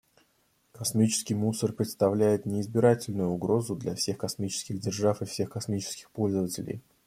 [0.71, 6.81] Космический мусор представляет неизбирательную угрозу для всех космических держав и всех космических пользователей.